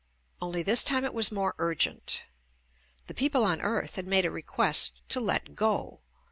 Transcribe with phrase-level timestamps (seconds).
[0.41, 2.23] only this time it was more urg ent.
[3.05, 5.99] The people on earth had made a request to "let go."